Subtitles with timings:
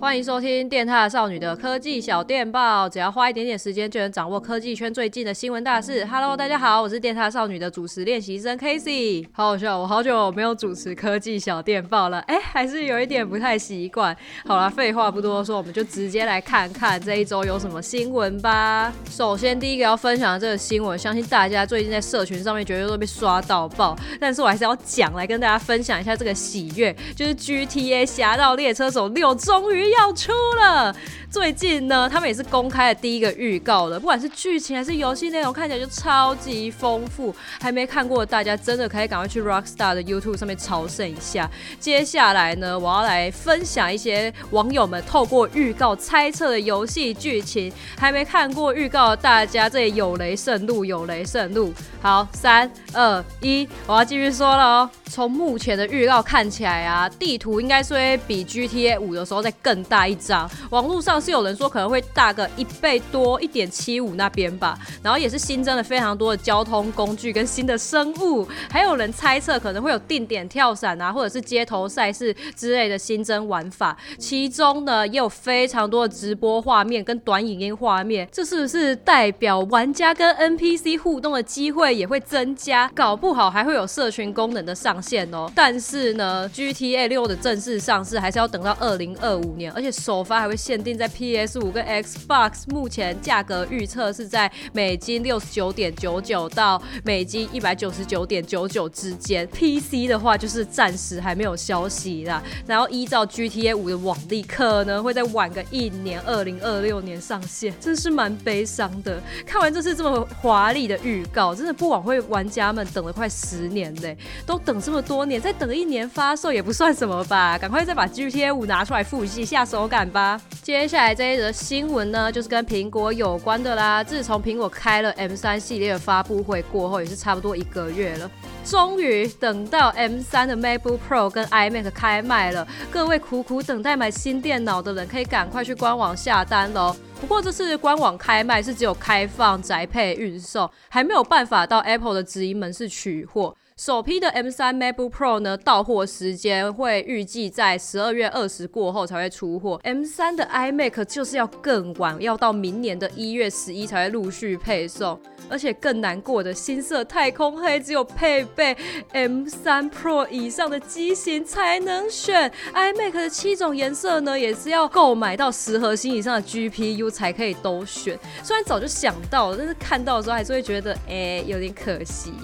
[0.00, 6.06] 欢迎收听电塔少女的科技小电报，只要花一点点时间就能掌握科技圈最近的新闻大事。
[6.06, 9.26] Hello，大家好，我是电塔少女的主持练习生 Casey。
[9.30, 14.16] 好好笑，我好久没有主持科技小电报了，哎，还是有一点不太习惯。
[14.46, 18.90] 好啦，废话不多说，我们就直接来看看这一周有什么新闻吧。
[19.10, 30.94] 首先，第一个要分享的这个新闻，相信大家最近在社群上面绝对都被刷到爆，但是我还是要讲来跟大家分享一下这个喜悦，就是 GTA 侠盗猎车手六终于要出了。
[31.30, 37.32] 最近呢，他们也是公开了第一个预告了，不管是剧情还是游戏内容，看起来就超级丰富。
[37.60, 41.48] 还没看过的大家，真的可以赶快去 Rockstar 的 YouTube 上面朝圣一下。
[41.78, 47.72] 接下来呢，我要来分享一些网友们透过预告猜测的游戏剧情。
[47.96, 51.72] 还没看过预告的大家，这里有雷慎入，有雷慎入。
[52.02, 54.90] 好，三二一，我要继续说了哦。
[55.06, 60.50] 从目前的预告看起来啊，地图应该是会比 GTA 五的时候再更大一张。
[60.70, 64.78] 网络上是有人说可能会大个一倍多，一点七五那边吧。
[65.02, 73.96] 然后也是新增了非常多的交通工具跟新的生物，还有人猜测可能会有定点跳伞啊，或者是街头赛事之类的新增玩法。
[74.18, 78.28] 其中呢，也有非常多的直播画面跟短影音画面。
[78.30, 82.90] 这是不是代表玩家跟 NPC 互动的机会也会增加？
[82.94, 99.46] 搞不好还会有社群功能的上线哦，但是呢，GTA 六的正式上市还是要等到二零二五年，而且首发还会限定在 PS 五跟 Xbox，目前价格预测是在美金六十九点九九到美金一百九十九点九九之间。
[99.48, 109.20] PC 的话就是暂时还没有消息啦，然后依照 GTA 五的网力，可能会再晚个一年，二零二六年上线，真是蛮悲伤的。
[109.46, 117.58] 看完这次这么华丽的预告，真的不枉费玩家们等了快十年嘞，都等这么多年，再等一年发售也不算什么吧？
[117.58, 120.40] 赶快再把 GTA 五拿出来复习一下手感吧。
[120.62, 124.04] 接下来这一则新闻呢，就是跟苹果有关的啦。
[124.04, 128.30] 自从苹果开了 M 三系列的发布会过后，也是差不多一个月了，
[128.64, 132.66] 终于等到 M 三的 MacBook Pro 跟 iMac 开卖了。
[132.90, 136.94] 各位苦苦等待买新电脑的人，可以赶快去官网下单喽。
[137.20, 143.54] 不过这次官网开卖是只有开放宅配运送，还没有办法到 Apple 的直营门市取货。
[143.80, 149.80] 首批的 M3 MacBook Pro 呢，到货时间会预计在十二月二十过后才会出货。
[149.84, 155.18] M3 的 iMac 就是要更晚，要到明年的一月十一才会陆续配送。
[155.48, 158.76] 而且更难过的，新色太空黑只有配备
[159.14, 162.52] M3 Pro 以上的机型才能选。
[162.74, 168.18] iMac 的七种颜色呢，也是要购买到十核心以上的 GPU 才可以都选。
[168.42, 172.34] 虽然早就想到了，但是看到的时候还是会觉得，哎、有点可惜。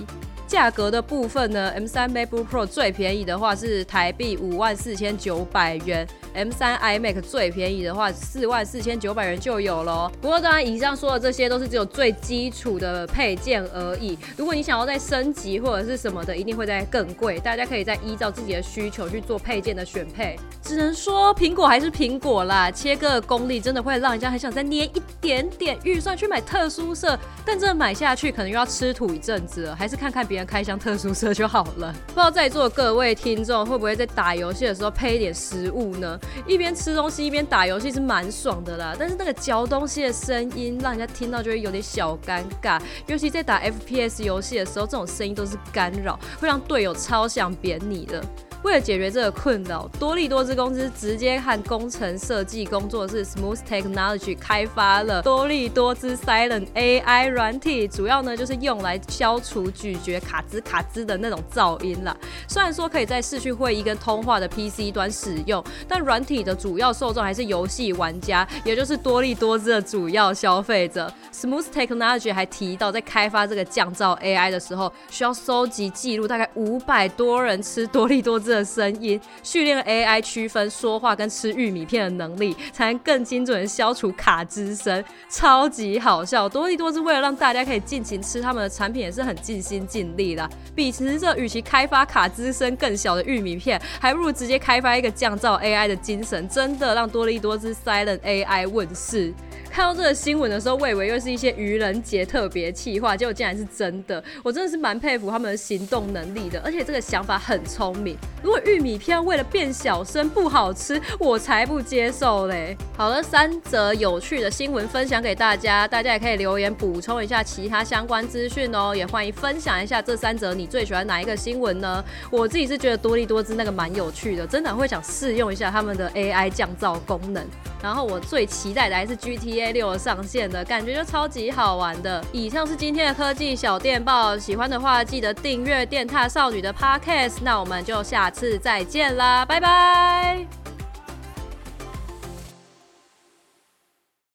[0.46, 6.06] 价格的部分呢，M3 MacBook Pro 最便宜的话是台币五万四千九百元。
[6.36, 10.10] ，M3 iMac 最便宜的话四万四千九百元就有了。
[10.20, 14.18] 不过当然，以上说的这些都是只有最基础的配件而已。
[14.36, 17.38] 如果你想要再升级或者是什么的，一定会再更贵。
[17.40, 20.38] 大家可以再依照自己的需求去做配件的选配。
[20.62, 29.76] 只能说苹果还是苹果啦，切割功力真的会让人家很想再捏一点点预算去买特殊色，但这买下去可能又要吃土一阵子了。
[29.76, 30.46] 还是看看别人。
[30.46, 31.92] 开箱特殊色就好了。
[32.06, 36.16] 不知道在座各位听众会不会在打游戏的时候配一点食物呢？
[36.46, 38.94] 一边吃东西一边打游戏是蛮爽的啦。
[38.98, 42.80] 但是那个嚼东西的声音，让人家听到就会有点小尴尬。
[43.06, 48.24] 尤其在打 FPS 游戏的时候，这种声音都是干扰，会让队友超想扁你的。
[48.66, 62.16] 为了解决这个困扰，多利多兹公司直接和工程设计工作室 Smooth Technology 开发了多利多兹 Silent AI 软体，主要呢就是用来消除咀嚼卡兹卡兹的那种噪音啦。
[62.48, 71.08] 虽然说可以在视讯会议跟通话的 PC 端使用，但软体的主要受众还是游戏玩家，也就是多利多兹的主要消费者。
[71.32, 86.48] Smooth Technology 还提到，在开发这个降噪 AI 的时候，需要收集记录大概五百多人吃多利多兹的声音，训练 AI 区分说话跟吃玉米片的能力，才能更精准的消除卡兹声，超级好笑。
[86.48, 90.48] 多利多兹为了让大家可以尽情吃他们的产品，也是很尽心尽力的。
[90.74, 99.32] 秉持这与其开发卡兹声更小的玉米片，还不如直接开发一个降噪 AI 的精神，真的让多利多兹 Silent AI 问世。
[99.70, 104.22] 看到这个新闻的时候，我以为又是一些愚人节特别企划，结果竟然是真的。
[104.42, 108.16] 我真的是蛮佩服他们的行动能力的，而且这个想法很聪明。
[108.42, 112.76] 如果玉米片为了变小声不好吃，我才不接受嘞。
[112.96, 118.94] 好了，三则有趣的新闻分享给大家，大家也可以留言补充一下其他相关资讯哦。
[118.96, 122.02] 也欢迎分享一下这三则你最喜欢哪一个新闻呢？
[122.30, 127.44] 我自己是觉得多力多滋那个蛮有趣的，真的会想试用一下他们的 AI 降噪功能。
[127.82, 129.72] 然后我最期待的还是 G T P.A.
[129.72, 132.20] 六上线的，感觉就超级好玩的。
[132.32, 137.36] 以上是今天的科技小电报，喜欢的话记得订阅电踏少女的 Podcast。
[137.42, 140.75] 那我们就下次再见啦，拜拜。